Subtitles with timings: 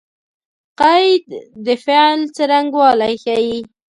[0.79, 1.25] قید
[1.65, 3.57] د فعل څرنګوالی ښيي.